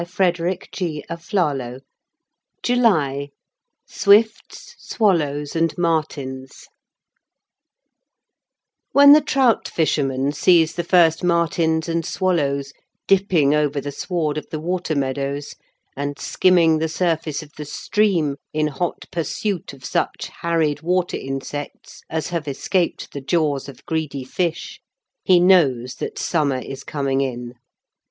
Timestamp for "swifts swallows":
0.65-1.79, 3.85-5.55